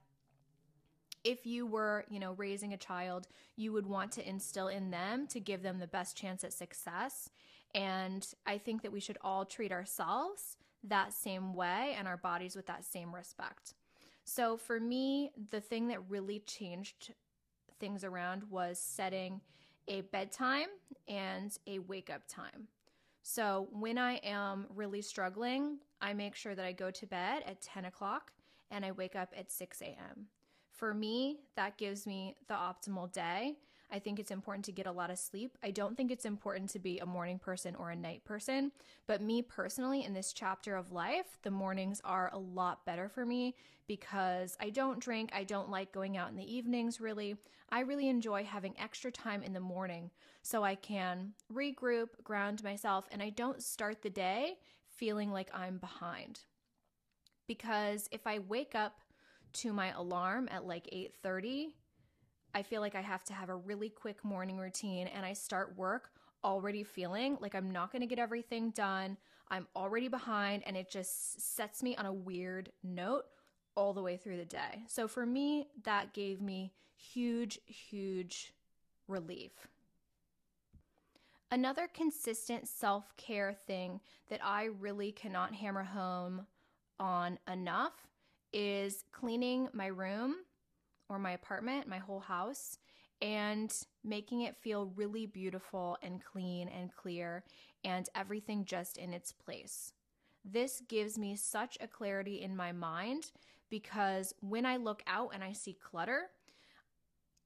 if 1.26 1.44
you 1.44 1.66
were, 1.66 2.04
you 2.08 2.20
know, 2.20 2.34
raising 2.34 2.72
a 2.72 2.76
child, 2.76 3.26
you 3.56 3.72
would 3.72 3.84
want 3.84 4.12
to 4.12 4.26
instill 4.26 4.68
in 4.68 4.92
them 4.92 5.26
to 5.26 5.40
give 5.40 5.60
them 5.60 5.80
the 5.80 5.88
best 5.88 6.16
chance 6.16 6.44
at 6.44 6.52
success. 6.52 7.30
And 7.74 8.24
I 8.46 8.58
think 8.58 8.82
that 8.82 8.92
we 8.92 9.00
should 9.00 9.18
all 9.22 9.44
treat 9.44 9.72
ourselves 9.72 10.56
that 10.84 11.12
same 11.12 11.52
way 11.52 11.96
and 11.98 12.06
our 12.06 12.16
bodies 12.16 12.54
with 12.54 12.66
that 12.66 12.84
same 12.84 13.12
respect. 13.12 13.74
So 14.24 14.56
for 14.56 14.78
me, 14.78 15.32
the 15.50 15.60
thing 15.60 15.88
that 15.88 15.98
really 16.08 16.38
changed 16.46 17.12
things 17.80 18.04
around 18.04 18.44
was 18.48 18.78
setting 18.78 19.40
a 19.88 20.02
bedtime 20.02 20.68
and 21.08 21.58
a 21.66 21.80
wake 21.80 22.08
up 22.08 22.22
time. 22.28 22.68
So 23.22 23.66
when 23.72 23.98
I 23.98 24.14
am 24.18 24.66
really 24.72 25.02
struggling, 25.02 25.78
I 26.00 26.12
make 26.12 26.36
sure 26.36 26.54
that 26.54 26.64
I 26.64 26.70
go 26.70 26.92
to 26.92 27.06
bed 27.06 27.42
at 27.48 27.62
10 27.62 27.86
o'clock 27.86 28.32
and 28.70 28.84
I 28.84 28.92
wake 28.92 29.16
up 29.16 29.34
at 29.36 29.50
6 29.50 29.82
a.m. 29.82 30.28
For 30.76 30.94
me, 30.94 31.40
that 31.56 31.78
gives 31.78 32.06
me 32.06 32.36
the 32.48 32.54
optimal 32.54 33.10
day 33.12 33.56
I 33.90 33.98
think 33.98 34.18
it's 34.18 34.30
important 34.30 34.64
to 34.66 34.72
get 34.72 34.86
a 34.86 34.92
lot 34.92 35.10
of 35.10 35.18
sleep. 35.18 35.56
I 35.62 35.70
don't 35.70 35.96
think 35.96 36.10
it's 36.10 36.24
important 36.24 36.70
to 36.70 36.78
be 36.78 36.98
a 36.98 37.06
morning 37.06 37.38
person 37.38 37.76
or 37.76 37.90
a 37.90 37.96
night 37.96 38.24
person, 38.24 38.72
but 39.06 39.22
me 39.22 39.42
personally, 39.42 40.04
in 40.04 40.12
this 40.12 40.32
chapter 40.32 40.76
of 40.76 40.92
life, 40.92 41.38
the 41.42 41.50
mornings 41.50 42.00
are 42.04 42.30
a 42.32 42.38
lot 42.38 42.84
better 42.84 43.08
for 43.08 43.24
me 43.24 43.54
because 43.86 44.56
I 44.60 44.70
don't 44.70 44.98
drink. 44.98 45.30
I 45.32 45.44
don't 45.44 45.70
like 45.70 45.92
going 45.92 46.16
out 46.16 46.30
in 46.30 46.36
the 46.36 46.52
evenings, 46.54 47.00
really. 47.00 47.36
I 47.70 47.80
really 47.80 48.08
enjoy 48.08 48.44
having 48.44 48.74
extra 48.78 49.12
time 49.12 49.42
in 49.42 49.52
the 49.52 49.60
morning 49.60 50.10
so 50.42 50.64
I 50.64 50.74
can 50.74 51.34
regroup, 51.52 52.08
ground 52.24 52.64
myself, 52.64 53.06
and 53.12 53.22
I 53.22 53.30
don't 53.30 53.62
start 53.62 54.02
the 54.02 54.10
day 54.10 54.58
feeling 54.88 55.30
like 55.30 55.50
I'm 55.54 55.78
behind. 55.78 56.40
Because 57.46 58.08
if 58.10 58.26
I 58.26 58.40
wake 58.40 58.74
up 58.74 58.98
to 59.54 59.72
my 59.72 59.92
alarm 59.92 60.48
at 60.50 60.66
like 60.66 60.86
8:30, 60.92 61.74
I 62.54 62.62
feel 62.62 62.80
like 62.80 62.94
I 62.94 63.00
have 63.00 63.24
to 63.24 63.34
have 63.34 63.48
a 63.48 63.56
really 63.56 63.90
quick 63.90 64.24
morning 64.24 64.58
routine 64.58 65.08
and 65.08 65.26
I 65.26 65.32
start 65.32 65.76
work 65.76 66.10
already 66.42 66.84
feeling 66.84 67.36
like 67.40 67.54
I'm 67.54 67.70
not 67.70 67.92
going 67.92 68.00
to 68.00 68.06
get 68.06 68.18
everything 68.18 68.70
done. 68.70 69.16
I'm 69.50 69.66
already 69.76 70.08
behind 70.08 70.62
and 70.66 70.76
it 70.76 70.90
just 70.90 71.40
sets 71.54 71.82
me 71.82 71.96
on 71.96 72.06
a 72.06 72.12
weird 72.12 72.72
note 72.82 73.24
all 73.74 73.92
the 73.92 74.02
way 74.02 74.16
through 74.16 74.38
the 74.38 74.44
day. 74.44 74.84
So 74.88 75.06
for 75.06 75.26
me, 75.26 75.68
that 75.84 76.14
gave 76.14 76.40
me 76.40 76.72
huge, 76.96 77.58
huge 77.66 78.52
relief. 79.06 79.52
Another 81.50 81.88
consistent 81.92 82.66
self 82.66 83.16
care 83.16 83.52
thing 83.52 84.00
that 84.28 84.40
I 84.42 84.64
really 84.64 85.12
cannot 85.12 85.54
hammer 85.54 85.84
home 85.84 86.46
on 86.98 87.38
enough 87.50 88.08
is 88.52 89.04
cleaning 89.12 89.68
my 89.72 89.86
room 89.86 90.36
or 91.08 91.18
my 91.18 91.32
apartment, 91.32 91.88
my 91.88 91.98
whole 91.98 92.20
house, 92.20 92.78
and 93.22 93.72
making 94.04 94.42
it 94.42 94.56
feel 94.56 94.92
really 94.96 95.26
beautiful 95.26 95.96
and 96.02 96.22
clean 96.22 96.68
and 96.68 96.94
clear 96.94 97.44
and 97.84 98.08
everything 98.14 98.64
just 98.64 98.98
in 98.98 99.12
its 99.12 99.32
place. 99.32 99.92
This 100.44 100.82
gives 100.88 101.18
me 101.18 101.34
such 101.34 101.78
a 101.80 101.88
clarity 101.88 102.42
in 102.42 102.56
my 102.56 102.72
mind 102.72 103.32
because 103.70 104.34
when 104.40 104.66
I 104.66 104.76
look 104.76 105.02
out 105.06 105.30
and 105.34 105.42
I 105.42 105.52
see 105.52 105.72
clutter, 105.74 106.30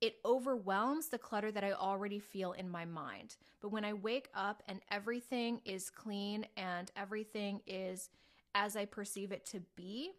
it 0.00 0.16
overwhelms 0.24 1.08
the 1.08 1.18
clutter 1.18 1.52
that 1.52 1.64
I 1.64 1.72
already 1.72 2.18
feel 2.18 2.52
in 2.52 2.68
my 2.68 2.84
mind. 2.84 3.36
But 3.60 3.70
when 3.70 3.84
I 3.84 3.92
wake 3.92 4.28
up 4.34 4.62
and 4.66 4.80
everything 4.90 5.60
is 5.64 5.90
clean 5.90 6.46
and 6.56 6.90
everything 6.96 7.60
is 7.66 8.08
as 8.54 8.76
I 8.76 8.86
perceive 8.86 9.30
it 9.30 9.46
to 9.46 9.60
be, 9.76 10.12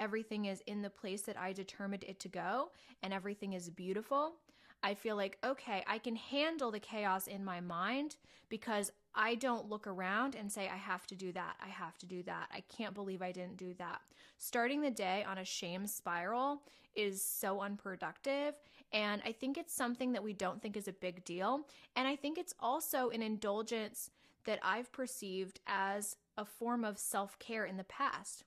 everything 0.00 0.46
is 0.46 0.62
in 0.66 0.82
the 0.82 0.90
place 0.90 1.22
that 1.22 1.38
I 1.38 1.52
determined 1.52 2.04
it 2.04 2.20
to 2.20 2.28
go, 2.28 2.70
and 3.02 3.12
everything 3.12 3.52
is 3.52 3.70
beautiful, 3.70 4.34
I 4.84 4.92
feel 4.92 5.16
like, 5.16 5.38
okay, 5.42 5.82
I 5.86 5.96
can 5.96 6.14
handle 6.14 6.70
the 6.70 6.78
chaos 6.78 7.26
in 7.26 7.42
my 7.42 7.60
mind 7.60 8.16
because 8.50 8.92
I 9.14 9.34
don't 9.36 9.70
look 9.70 9.86
around 9.86 10.34
and 10.34 10.52
say, 10.52 10.68
I 10.68 10.76
have 10.76 11.06
to 11.06 11.14
do 11.14 11.32
that. 11.32 11.56
I 11.64 11.68
have 11.68 11.96
to 11.98 12.06
do 12.06 12.22
that. 12.24 12.48
I 12.52 12.60
can't 12.60 12.94
believe 12.94 13.22
I 13.22 13.32
didn't 13.32 13.56
do 13.56 13.72
that. 13.78 14.02
Starting 14.36 14.82
the 14.82 14.90
day 14.90 15.24
on 15.26 15.38
a 15.38 15.44
shame 15.44 15.86
spiral 15.86 16.62
is 16.94 17.24
so 17.24 17.62
unproductive. 17.62 18.54
And 18.92 19.22
I 19.24 19.32
think 19.32 19.56
it's 19.56 19.74
something 19.74 20.12
that 20.12 20.22
we 20.22 20.34
don't 20.34 20.60
think 20.60 20.76
is 20.76 20.86
a 20.86 20.92
big 20.92 21.24
deal. 21.24 21.66
And 21.96 22.06
I 22.06 22.14
think 22.14 22.36
it's 22.36 22.54
also 22.60 23.08
an 23.08 23.22
indulgence 23.22 24.10
that 24.44 24.58
I've 24.62 24.92
perceived 24.92 25.60
as 25.66 26.16
a 26.36 26.44
form 26.44 26.84
of 26.84 26.98
self 26.98 27.38
care 27.38 27.64
in 27.64 27.78
the 27.78 27.84
past. 27.84 28.44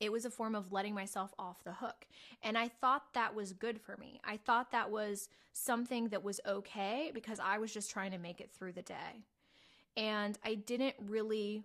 It 0.00 0.10
was 0.10 0.24
a 0.24 0.30
form 0.30 0.54
of 0.54 0.72
letting 0.72 0.94
myself 0.94 1.34
off 1.38 1.62
the 1.62 1.74
hook. 1.74 2.06
And 2.42 2.56
I 2.56 2.68
thought 2.68 3.12
that 3.12 3.34
was 3.34 3.52
good 3.52 3.80
for 3.80 3.96
me. 3.98 4.20
I 4.24 4.38
thought 4.38 4.72
that 4.72 4.90
was 4.90 5.28
something 5.52 6.08
that 6.08 6.24
was 6.24 6.40
okay 6.46 7.10
because 7.12 7.38
I 7.38 7.58
was 7.58 7.72
just 7.72 7.90
trying 7.90 8.12
to 8.12 8.18
make 8.18 8.40
it 8.40 8.50
through 8.50 8.72
the 8.72 8.82
day. 8.82 9.24
And 9.96 10.38
I 10.44 10.54
didn't 10.54 10.94
really 10.98 11.64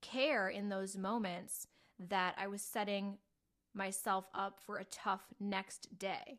care 0.00 0.48
in 0.48 0.68
those 0.68 0.96
moments 0.96 1.66
that 2.08 2.34
I 2.38 2.46
was 2.46 2.62
setting 2.62 3.18
myself 3.74 4.26
up 4.34 4.60
for 4.64 4.78
a 4.78 4.84
tough 4.84 5.26
next 5.38 5.98
day. 5.98 6.38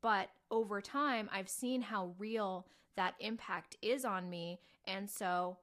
But 0.00 0.30
over 0.50 0.80
time, 0.80 1.30
I've 1.32 1.48
seen 1.48 1.82
how 1.82 2.14
real 2.18 2.66
that 2.96 3.14
impact 3.20 3.76
is 3.80 4.04
on 4.04 4.28
me. 4.28 4.58
And 4.86 5.08
so 5.08 5.58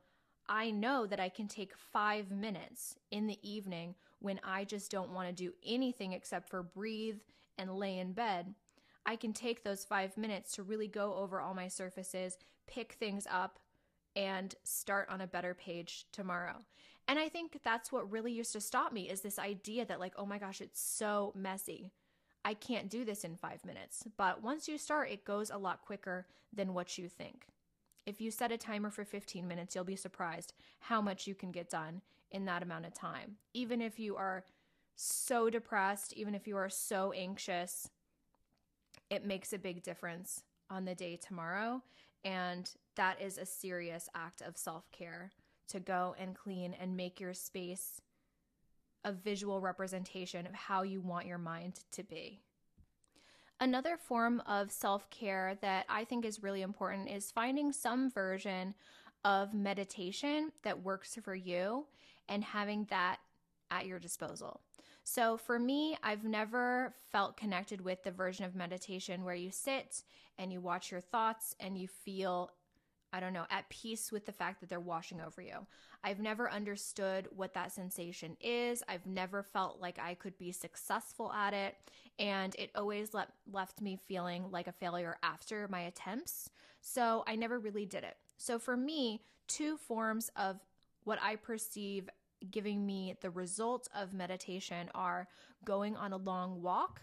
I 0.47 0.71
know 0.71 1.05
that 1.05 1.19
I 1.19 1.29
can 1.29 1.47
take 1.47 1.75
five 1.75 2.31
minutes 2.31 2.95
in 3.11 3.27
the 3.27 3.37
evening 3.47 3.95
when 4.19 4.39
I 4.43 4.63
just 4.65 4.91
don't 4.91 5.11
want 5.11 5.29
to 5.29 5.33
do 5.33 5.53
anything 5.65 6.13
except 6.13 6.49
for 6.49 6.63
breathe 6.63 7.19
and 7.57 7.75
lay 7.75 7.97
in 7.97 8.13
bed, 8.13 8.53
I 9.05 9.15
can 9.15 9.33
take 9.33 9.63
those 9.63 9.85
five 9.85 10.17
minutes 10.17 10.53
to 10.55 10.63
really 10.63 10.87
go 10.87 11.15
over 11.15 11.39
all 11.39 11.53
my 11.53 11.67
surfaces, 11.67 12.37
pick 12.67 12.93
things 12.93 13.25
up, 13.31 13.59
and 14.15 14.53
start 14.63 15.07
on 15.09 15.21
a 15.21 15.27
better 15.27 15.53
page 15.53 16.05
tomorrow. 16.11 16.57
And 17.07 17.17
I 17.17 17.29
think 17.29 17.59
that's 17.63 17.91
what 17.91 18.11
really 18.11 18.31
used 18.31 18.53
to 18.53 18.61
stop 18.61 18.93
me 18.93 19.09
is 19.09 19.21
this 19.21 19.39
idea 19.39 19.85
that, 19.85 19.99
like, 19.99 20.13
oh 20.17 20.25
my 20.25 20.37
gosh, 20.37 20.61
it's 20.61 20.79
so 20.79 21.33
messy. 21.35 21.91
I 22.45 22.53
can't 22.53 22.89
do 22.89 23.03
this 23.03 23.23
in 23.23 23.35
five 23.35 23.65
minutes. 23.65 24.03
But 24.17 24.43
once 24.43 24.67
you 24.67 24.77
start, 24.77 25.09
it 25.09 25.25
goes 25.25 25.49
a 25.49 25.57
lot 25.57 25.81
quicker 25.81 26.27
than 26.53 26.73
what 26.73 26.97
you 26.97 27.09
think. 27.09 27.47
If 28.05 28.21
you 28.21 28.31
set 28.31 28.51
a 28.51 28.57
timer 28.57 28.89
for 28.89 29.05
15 29.05 29.47
minutes, 29.47 29.75
you'll 29.75 29.83
be 29.83 29.95
surprised 29.95 30.53
how 30.79 31.01
much 31.01 31.27
you 31.27 31.35
can 31.35 31.51
get 31.51 31.69
done 31.69 32.01
in 32.31 32.45
that 32.45 32.63
amount 32.63 32.85
of 32.85 32.93
time. 32.93 33.37
Even 33.53 33.81
if 33.81 33.99
you 33.99 34.15
are 34.15 34.43
so 34.95 35.49
depressed, 35.49 36.13
even 36.13 36.35
if 36.35 36.47
you 36.47 36.57
are 36.57 36.69
so 36.69 37.11
anxious, 37.13 37.89
it 39.09 39.25
makes 39.25 39.53
a 39.53 39.57
big 39.57 39.83
difference 39.83 40.43
on 40.69 40.85
the 40.85 40.95
day 40.95 41.17
tomorrow. 41.17 41.81
And 42.23 42.69
that 42.95 43.21
is 43.21 43.37
a 43.37 43.45
serious 43.45 44.09
act 44.13 44.41
of 44.41 44.57
self 44.57 44.91
care 44.91 45.31
to 45.69 45.79
go 45.79 46.15
and 46.19 46.35
clean 46.35 46.75
and 46.79 46.97
make 46.97 47.19
your 47.19 47.33
space 47.33 48.01
a 49.05 49.13
visual 49.13 49.61
representation 49.61 50.45
of 50.45 50.53
how 50.53 50.81
you 50.81 50.99
want 50.99 51.25
your 51.25 51.37
mind 51.37 51.79
to 51.91 52.03
be. 52.03 52.41
Another 53.61 53.97
form 53.97 54.41
of 54.45 54.71
self 54.71 55.09
care 55.09 55.57
that 55.61 55.85
I 55.89 56.03
think 56.03 56.25
is 56.25 56.43
really 56.43 56.61
important 56.61 57.09
is 57.09 57.31
finding 57.31 57.71
some 57.71 58.09
version 58.09 58.73
of 59.25 59.53
meditation 59.53 60.51
that 60.63 60.83
works 60.83 61.17
for 61.23 61.35
you 61.35 61.85
and 62.29 62.43
having 62.43 62.85
that 62.89 63.17
at 63.71 63.85
your 63.85 63.99
disposal. 63.99 64.61
So 65.03 65.37
for 65.37 65.57
me, 65.57 65.97
I've 66.03 66.23
never 66.23 66.93
felt 67.11 67.35
connected 67.35 67.81
with 67.81 68.03
the 68.03 68.11
version 68.11 68.45
of 68.45 68.55
meditation 68.55 69.23
where 69.23 69.35
you 69.35 69.49
sit 69.51 70.03
and 70.37 70.53
you 70.53 70.61
watch 70.61 70.91
your 70.91 71.01
thoughts 71.01 71.55
and 71.59 71.77
you 71.77 71.87
feel, 71.87 72.51
I 73.11 73.19
don't 73.19 73.33
know, 73.33 73.45
at 73.49 73.69
peace 73.69 74.11
with 74.11 74.27
the 74.27 74.31
fact 74.31 74.59
that 74.59 74.69
they're 74.69 74.79
washing 74.79 75.19
over 75.19 75.41
you. 75.41 75.65
I've 76.03 76.19
never 76.19 76.49
understood 76.51 77.27
what 77.35 77.55
that 77.55 77.71
sensation 77.71 78.37
is. 78.39 78.83
I've 78.87 79.07
never 79.07 79.41
felt 79.41 79.81
like 79.81 79.97
I 79.99 80.13
could 80.13 80.37
be 80.37 80.51
successful 80.51 81.31
at 81.33 81.53
it. 81.53 81.75
And 82.19 82.55
it 82.59 82.69
always 82.75 83.13
le- 83.13 83.27
left 83.51 83.81
me 83.81 83.97
feeling 84.07 84.45
like 84.51 84.67
a 84.67 84.71
failure 84.71 85.17
after 85.23 85.67
my 85.69 85.81
attempts. 85.81 86.49
So 86.81 87.23
I 87.25 87.35
never 87.35 87.57
really 87.57 87.85
did 87.85 88.03
it. 88.03 88.17
So 88.37 88.59
for 88.59 88.77
me, 88.77 89.21
two 89.47 89.75
forms 89.77 90.29
of 90.35 90.59
what 91.03 91.19
I 91.21 91.35
perceive 91.35 92.09
giving 92.51 92.85
me 92.85 93.15
the 93.21 93.29
results 93.29 93.89
of 93.95 94.13
meditation 94.13 94.89
are 94.95 95.27
going 95.65 95.95
on 95.95 96.13
a 96.13 96.17
long 96.17 96.61
walk 96.61 97.01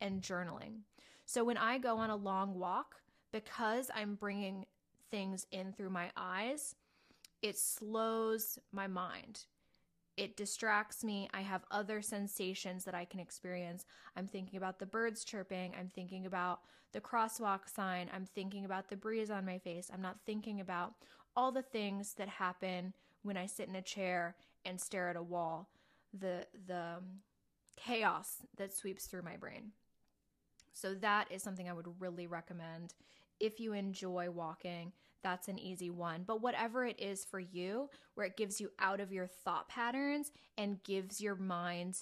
and 0.00 0.22
journaling. 0.22 0.80
So 1.26 1.44
when 1.44 1.56
I 1.56 1.78
go 1.78 1.98
on 1.98 2.10
a 2.10 2.16
long 2.16 2.58
walk, 2.58 2.96
because 3.32 3.90
I'm 3.94 4.14
bringing 4.14 4.64
things 5.10 5.46
in 5.52 5.72
through 5.72 5.90
my 5.90 6.10
eyes, 6.16 6.74
it 7.42 7.58
slows 7.58 8.58
my 8.72 8.86
mind. 8.86 9.44
It 10.16 10.36
distracts 10.36 11.04
me. 11.04 11.28
I 11.32 11.42
have 11.42 11.64
other 11.70 12.02
sensations 12.02 12.84
that 12.84 12.94
I 12.94 13.04
can 13.04 13.20
experience. 13.20 13.84
I'm 14.16 14.26
thinking 14.26 14.56
about 14.56 14.78
the 14.80 14.86
birds 14.86 15.22
chirping. 15.22 15.74
I'm 15.78 15.88
thinking 15.88 16.26
about 16.26 16.60
the 16.92 17.00
crosswalk 17.00 17.68
sign. 17.72 18.10
I'm 18.12 18.24
thinking 18.24 18.64
about 18.64 18.88
the 18.88 18.96
breeze 18.96 19.30
on 19.30 19.46
my 19.46 19.58
face. 19.58 19.90
I'm 19.92 20.02
not 20.02 20.18
thinking 20.26 20.60
about 20.60 20.94
all 21.36 21.52
the 21.52 21.62
things 21.62 22.14
that 22.14 22.28
happen 22.28 22.94
when 23.28 23.36
I 23.36 23.46
sit 23.46 23.68
in 23.68 23.76
a 23.76 23.82
chair 23.82 24.34
and 24.64 24.80
stare 24.80 25.10
at 25.10 25.16
a 25.16 25.22
wall, 25.22 25.68
the 26.18 26.46
the 26.66 26.94
chaos 27.76 28.38
that 28.56 28.74
sweeps 28.74 29.06
through 29.06 29.22
my 29.22 29.36
brain. 29.36 29.72
So 30.72 30.94
that 30.94 31.30
is 31.30 31.42
something 31.42 31.68
I 31.68 31.74
would 31.74 32.00
really 32.00 32.26
recommend 32.26 32.94
if 33.38 33.60
you 33.60 33.74
enjoy 33.74 34.30
walking. 34.30 34.92
That's 35.22 35.48
an 35.48 35.58
easy 35.58 35.90
one. 35.90 36.24
But 36.26 36.40
whatever 36.40 36.86
it 36.86 36.98
is 36.98 37.24
for 37.24 37.38
you, 37.38 37.90
where 38.14 38.26
it 38.26 38.36
gives 38.36 38.60
you 38.60 38.70
out 38.78 39.00
of 39.00 39.12
your 39.12 39.26
thought 39.26 39.68
patterns 39.68 40.32
and 40.56 40.82
gives 40.82 41.20
your 41.20 41.36
mind 41.36 41.98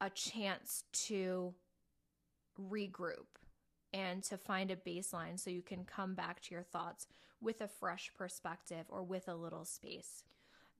a 0.00 0.08
chance 0.08 0.84
to 0.92 1.52
regroup 2.70 3.26
and 3.92 4.22
to 4.24 4.36
find 4.36 4.70
a 4.70 4.76
baseline 4.76 5.38
so 5.38 5.50
you 5.50 5.62
can 5.62 5.84
come 5.84 6.14
back 6.14 6.40
to 6.42 6.54
your 6.54 6.62
thoughts 6.62 7.06
with 7.42 7.60
a 7.60 7.68
fresh 7.68 8.10
perspective 8.16 8.86
or 8.88 9.02
with 9.02 9.28
a 9.28 9.34
little 9.34 9.64
space. 9.64 10.24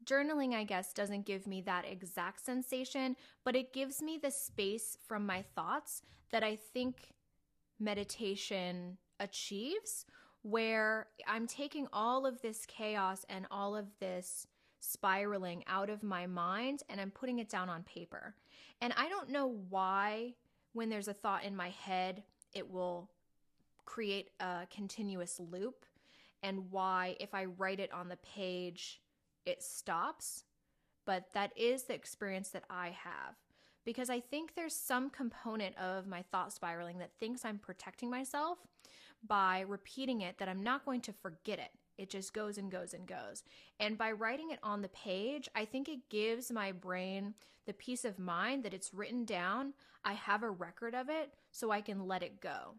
Journaling, 0.04 0.54
I 0.54 0.64
guess, 0.64 0.92
doesn't 0.92 1.26
give 1.26 1.46
me 1.46 1.60
that 1.62 1.84
exact 1.88 2.44
sensation, 2.44 3.16
but 3.44 3.54
it 3.54 3.72
gives 3.72 4.02
me 4.02 4.18
the 4.18 4.30
space 4.30 4.98
from 5.06 5.24
my 5.26 5.42
thoughts 5.54 6.02
that 6.30 6.42
I 6.42 6.56
think 6.56 7.14
meditation 7.78 8.98
achieves, 9.20 10.06
where 10.42 11.06
I'm 11.28 11.46
taking 11.46 11.86
all 11.92 12.26
of 12.26 12.42
this 12.42 12.66
chaos 12.66 13.24
and 13.28 13.46
all 13.50 13.76
of 13.76 13.86
this 14.00 14.46
spiraling 14.80 15.62
out 15.68 15.88
of 15.88 16.02
my 16.02 16.26
mind 16.26 16.82
and 16.88 17.00
I'm 17.00 17.12
putting 17.12 17.38
it 17.38 17.48
down 17.48 17.68
on 17.68 17.84
paper. 17.84 18.34
And 18.80 18.92
I 18.96 19.08
don't 19.08 19.30
know 19.30 19.56
why, 19.68 20.34
when 20.72 20.88
there's 20.88 21.06
a 21.06 21.14
thought 21.14 21.44
in 21.44 21.54
my 21.54 21.68
head, 21.70 22.24
it 22.52 22.68
will 22.68 23.08
create 23.84 24.30
a 24.40 24.66
continuous 24.74 25.38
loop, 25.38 25.86
and 26.42 26.70
why, 26.70 27.16
if 27.20 27.34
I 27.34 27.44
write 27.44 27.80
it 27.80 27.92
on 27.92 28.08
the 28.08 28.16
page, 28.16 29.00
it 29.46 29.62
stops. 29.62 30.44
But 31.04 31.32
that 31.34 31.52
is 31.56 31.84
the 31.84 31.94
experience 31.94 32.50
that 32.50 32.64
I 32.70 32.96
have 33.04 33.36
because 33.84 34.10
I 34.10 34.20
think 34.20 34.54
there's 34.54 34.74
some 34.74 35.10
component 35.10 35.76
of 35.76 36.06
my 36.06 36.22
thought 36.30 36.52
spiraling 36.52 36.98
that 36.98 37.10
thinks 37.18 37.44
I'm 37.44 37.58
protecting 37.58 38.10
myself 38.10 38.58
by 39.26 39.60
repeating 39.60 40.20
it 40.20 40.38
that 40.38 40.48
I'm 40.48 40.62
not 40.62 40.84
going 40.84 41.00
to 41.02 41.12
forget 41.12 41.58
it. 41.58 41.70
It 41.98 42.10
just 42.10 42.32
goes 42.32 42.58
and 42.58 42.70
goes 42.70 42.94
and 42.94 43.06
goes. 43.06 43.42
And 43.78 43.98
by 43.98 44.12
writing 44.12 44.50
it 44.50 44.58
on 44.62 44.82
the 44.82 44.88
page, 44.88 45.48
I 45.54 45.64
think 45.64 45.88
it 45.88 46.08
gives 46.08 46.50
my 46.50 46.72
brain 46.72 47.34
the 47.66 47.72
peace 47.72 48.04
of 48.04 48.18
mind 48.18 48.64
that 48.64 48.74
it's 48.74 48.94
written 48.94 49.24
down. 49.24 49.74
I 50.04 50.14
have 50.14 50.42
a 50.42 50.50
record 50.50 50.94
of 50.94 51.08
it 51.08 51.32
so 51.50 51.70
I 51.70 51.80
can 51.80 52.06
let 52.06 52.22
it 52.22 52.40
go. 52.40 52.74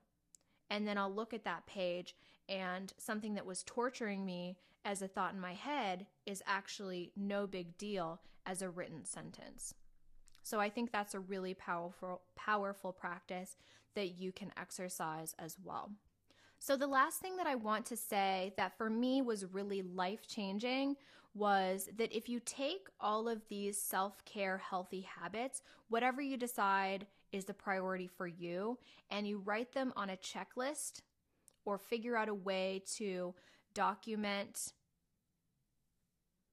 And 0.70 0.88
then 0.88 0.98
I'll 0.98 1.14
look 1.14 1.34
at 1.34 1.46
that 1.46 1.68
page, 1.68 2.16
and 2.50 2.94
something 2.98 3.36
that 3.36 3.46
was 3.46 3.64
torturing 3.64 4.26
me 4.26 4.58
as 4.86 5.02
a 5.02 5.08
thought 5.08 5.34
in 5.34 5.40
my 5.40 5.54
head 5.54 6.06
is 6.26 6.44
actually 6.46 7.12
no 7.16 7.48
big 7.48 7.78
deal 7.78 8.22
as 8.46 8.62
a 8.62 8.70
written 8.70 9.06
sentence. 9.06 9.74
So 10.44 10.60
I 10.60 10.70
think 10.70 10.92
that's 10.92 11.16
a 11.16 11.20
really 11.20 11.54
powerful 11.54 12.22
powerful 12.36 12.92
practice 12.92 13.56
that 13.96 14.20
you 14.20 14.32
can 14.32 14.52
exercise 14.58 15.36
as 15.40 15.58
well. 15.64 15.92
So, 16.60 16.78
the 16.78 16.88
last 16.88 17.20
thing 17.20 17.36
that 17.38 17.48
I 17.48 17.56
want 17.56 17.86
to 17.88 17.98
say 17.98 18.54
that 18.56 18.78
for 18.78 18.90
me 18.90 19.22
was 19.22 19.54
really 19.54 19.82
life 19.82 20.28
changing 20.28 20.96
was 21.34 21.90
that 21.98 22.16
if 22.16 22.30
you 22.30 22.40
take 22.40 22.88
all 23.02 23.28
of 23.28 23.42
these 23.50 23.78
self 23.78 24.24
care 24.24 24.58
healthy 24.58 25.02
habits, 25.02 25.62
whatever 25.90 26.22
you 26.22 26.38
decide 26.38 27.06
is 27.34 27.46
the 27.46 27.54
priority 27.54 28.08
for 28.08 28.28
you, 28.28 28.78
and 29.10 29.28
you 29.28 29.40
write 29.40 29.74
them 29.74 29.92
on 29.98 30.12
a 30.12 30.18
checklist 30.18 31.02
or 31.66 31.78
figure 31.78 32.16
out 32.16 32.30
a 32.30 32.34
way 32.34 32.84
to 32.98 33.34
document 33.74 34.74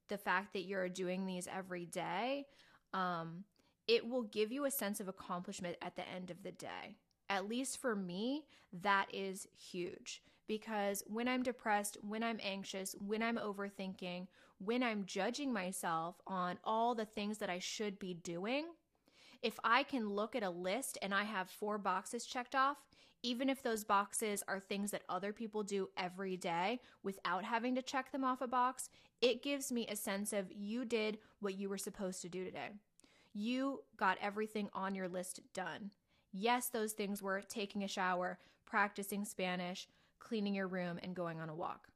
the 0.08 0.18
fact 0.18 0.52
that 0.52 0.64
you're 0.64 0.88
doing 0.88 1.24
these 1.24 1.48
every 1.48 1.86
day, 1.86 2.46
um, 2.92 3.44
it 3.86 4.06
will 4.06 4.24
give 4.24 4.52
you 4.52 4.64
a 4.64 4.70
sense 4.70 5.00
of 5.00 5.08
accomplishment 5.08 5.76
at 5.82 5.96
the 5.96 6.08
end 6.08 6.30
of 6.30 6.42
the 6.42 6.52
day. 6.52 6.96
At 7.28 7.48
least 7.48 7.80
for 7.80 7.94
me, 7.94 8.44
that 8.72 9.06
is 9.12 9.46
huge 9.56 10.22
because 10.48 11.04
when 11.06 11.28
I'm 11.28 11.44
depressed, 11.44 11.96
when 12.02 12.24
I'm 12.24 12.40
anxious, 12.42 12.96
when 12.98 13.22
I'm 13.22 13.36
overthinking, 13.36 14.26
when 14.58 14.82
I'm 14.82 15.04
judging 15.06 15.52
myself 15.52 16.20
on 16.26 16.58
all 16.64 16.94
the 16.94 17.04
things 17.04 17.38
that 17.38 17.48
I 17.48 17.60
should 17.60 17.98
be 18.00 18.14
doing, 18.14 18.66
if 19.42 19.58
I 19.64 19.82
can 19.82 20.10
look 20.10 20.36
at 20.36 20.42
a 20.42 20.50
list 20.50 20.98
and 21.02 21.14
I 21.14 21.24
have 21.24 21.48
four 21.48 21.78
boxes 21.78 22.26
checked 22.26 22.54
off, 22.54 22.78
even 23.22 23.48
if 23.48 23.62
those 23.62 23.84
boxes 23.84 24.42
are 24.48 24.60
things 24.60 24.90
that 24.90 25.02
other 25.08 25.32
people 25.32 25.62
do 25.62 25.88
every 25.96 26.36
day 26.36 26.80
without 27.02 27.44
having 27.44 27.74
to 27.74 27.82
check 27.82 28.12
them 28.12 28.24
off 28.24 28.40
a 28.40 28.46
box, 28.46 28.88
it 29.20 29.42
gives 29.42 29.70
me 29.70 29.86
a 29.86 29.96
sense 29.96 30.32
of 30.32 30.50
you 30.50 30.84
did 30.84 31.18
what 31.40 31.54
you 31.54 31.68
were 31.68 31.78
supposed 31.78 32.22
to 32.22 32.28
do 32.28 32.44
today. 32.44 32.70
You 33.34 33.80
got 33.96 34.18
everything 34.20 34.70
on 34.72 34.94
your 34.94 35.08
list 35.08 35.40
done. 35.54 35.90
Yes, 36.32 36.68
those 36.68 36.92
things 36.92 37.22
were 37.22 37.42
taking 37.42 37.84
a 37.84 37.88
shower, 37.88 38.38
practicing 38.64 39.24
Spanish, 39.24 39.88
cleaning 40.18 40.54
your 40.54 40.68
room, 40.68 40.98
and 41.02 41.14
going 41.14 41.40
on 41.40 41.48
a 41.48 41.54
walk. 41.54 41.88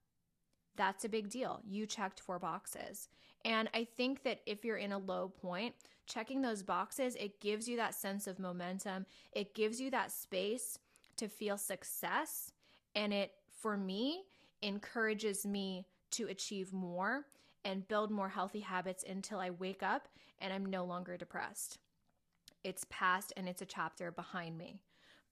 That's 0.76 1.04
a 1.04 1.08
big 1.08 1.28
deal. 1.28 1.60
You 1.68 1.86
checked 1.86 2.20
four 2.20 2.38
boxes. 2.38 3.08
And 3.44 3.68
I 3.74 3.84
think 3.84 4.22
that 4.24 4.40
if 4.46 4.64
you're 4.64 4.76
in 4.76 4.92
a 4.92 4.98
low 4.98 5.28
point, 5.28 5.74
checking 6.06 6.42
those 6.42 6.62
boxes, 6.62 7.14
it 7.16 7.40
gives 7.40 7.68
you 7.68 7.76
that 7.76 7.94
sense 7.94 8.26
of 8.26 8.38
momentum. 8.38 9.06
It 9.32 9.54
gives 9.54 9.80
you 9.80 9.90
that 9.90 10.10
space 10.10 10.78
to 11.16 11.28
feel 11.28 11.56
success. 11.56 12.52
And 12.94 13.12
it, 13.12 13.32
for 13.60 13.76
me, 13.76 14.24
encourages 14.62 15.46
me 15.46 15.86
to 16.12 16.26
achieve 16.28 16.72
more 16.72 17.26
and 17.64 17.86
build 17.88 18.10
more 18.10 18.28
healthy 18.28 18.60
habits 18.60 19.04
until 19.08 19.38
I 19.38 19.50
wake 19.50 19.82
up 19.82 20.08
and 20.38 20.52
I'm 20.52 20.66
no 20.66 20.84
longer 20.84 21.16
depressed 21.16 21.78
it's 22.64 22.86
past 22.88 23.32
and 23.36 23.48
it's 23.48 23.62
a 23.62 23.66
chapter 23.66 24.10
behind 24.10 24.58
me. 24.58 24.80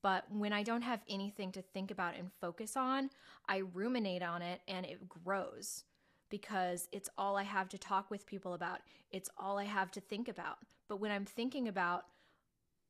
But 0.03 0.25
when 0.31 0.53
I 0.53 0.65
don't 0.65 0.83
have 0.83 1.01
anything 1.09 1.53
to 1.53 1.63
think 1.63 1.91
about 1.91 2.17
and 2.17 2.31
focus 2.41 2.77
on, 2.77 3.11
I 3.49 3.59
ruminate 3.59 4.23
on 4.23 4.43
it 4.43 4.61
and 4.67 4.85
it 4.85 5.09
grows 5.09 5.85
because 6.29 6.89
it's 6.93 7.09
all 7.17 7.37
I 7.37 7.45
have 7.45 7.69
to 7.71 7.79
talk 7.79 8.11
with 8.11 8.27
people 8.27 8.55
about. 8.55 8.81
It's 9.11 9.31
all 9.39 9.59
I 9.59 9.65
have 9.65 9.91
to 9.93 10.01
think 10.01 10.29
about. 10.29 10.59
But 10.89 11.01
when 11.01 11.13
I'm 11.13 11.25
thinking 11.25 11.69
about 11.69 12.05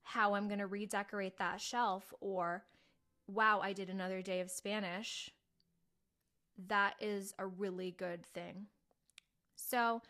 how 0.04 0.34
I'm 0.34 0.48
going 0.48 0.60
to 0.60 0.66
redecorate 0.66 1.36
that 1.38 1.60
shelf 1.60 2.12
or, 2.20 2.64
wow, 3.26 3.60
I 3.62 3.72
did 3.72 3.90
another 3.90 4.22
day 4.22 4.40
of 4.40 4.50
Spanish, 4.50 5.30
that 6.68 6.94
is 7.00 7.34
a 7.38 7.46
really 7.46 7.90
good 7.90 8.24
thing. 8.26 8.66
So 9.56 10.02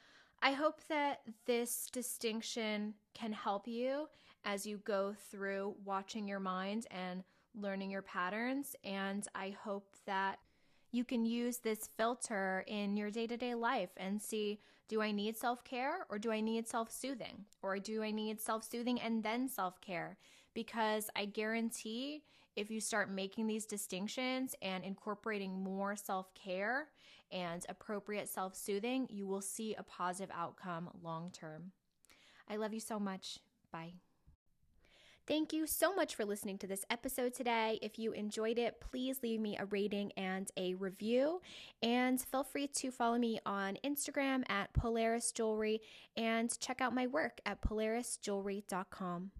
I 0.42 0.52
hope 0.52 0.80
that 0.88 1.20
this 1.46 1.88
distinction 1.92 2.94
can 3.14 3.32
help 3.32 3.66
you 3.66 4.08
as 4.44 4.66
you 4.66 4.78
go 4.78 5.14
through 5.30 5.74
watching 5.84 6.26
your 6.26 6.40
mind 6.40 6.86
and 6.90 7.22
learning 7.54 7.90
your 7.90 8.02
patterns. 8.02 8.74
And 8.84 9.26
I 9.34 9.54
hope 9.62 9.94
that 10.06 10.38
you 10.90 11.04
can 11.04 11.24
use 11.24 11.58
this 11.58 11.88
filter 11.96 12.64
in 12.66 12.96
your 12.96 13.10
day 13.10 13.26
to 13.26 13.36
day 13.36 13.54
life 13.54 13.90
and 13.96 14.20
see 14.20 14.60
do 14.88 15.00
I 15.00 15.10
need 15.10 15.38
self 15.38 15.64
care 15.64 16.06
or 16.10 16.18
do 16.18 16.30
I 16.30 16.40
need 16.42 16.68
self 16.68 16.90
soothing? 16.92 17.46
Or 17.62 17.78
do 17.78 18.02
I 18.02 18.10
need 18.10 18.40
self 18.40 18.62
soothing 18.62 19.00
and 19.00 19.22
then 19.22 19.48
self 19.48 19.80
care? 19.80 20.18
Because 20.52 21.08
I 21.16 21.24
guarantee 21.24 22.24
if 22.56 22.70
you 22.70 22.80
start 22.80 23.10
making 23.10 23.46
these 23.46 23.64
distinctions 23.64 24.54
and 24.60 24.84
incorporating 24.84 25.62
more 25.62 25.96
self 25.96 26.34
care 26.34 26.88
and 27.30 27.64
appropriate 27.70 28.28
self 28.28 28.54
soothing, 28.54 29.06
you 29.08 29.26
will 29.26 29.40
see 29.40 29.74
a 29.74 29.82
positive 29.82 30.34
outcome 30.34 30.90
long 31.02 31.30
term. 31.30 31.72
I 32.48 32.56
love 32.56 32.74
you 32.74 32.80
so 32.80 33.00
much. 33.00 33.38
Bye. 33.72 33.94
Thank 35.26 35.52
you 35.52 35.66
so 35.66 35.94
much 35.94 36.14
for 36.14 36.24
listening 36.24 36.58
to 36.58 36.66
this 36.66 36.84
episode 36.90 37.32
today. 37.32 37.78
If 37.80 37.98
you 37.98 38.12
enjoyed 38.12 38.58
it, 38.58 38.80
please 38.80 39.22
leave 39.22 39.40
me 39.40 39.56
a 39.56 39.66
rating 39.66 40.12
and 40.16 40.50
a 40.56 40.74
review. 40.74 41.40
And 41.82 42.20
feel 42.20 42.44
free 42.44 42.66
to 42.66 42.90
follow 42.90 43.18
me 43.18 43.38
on 43.46 43.78
Instagram 43.84 44.42
at 44.48 44.72
Polaris 44.72 45.30
Jewelry 45.32 45.80
and 46.16 46.56
check 46.58 46.80
out 46.80 46.94
my 46.94 47.06
work 47.06 47.40
at 47.46 47.60
polarisjewelry.com. 47.62 49.32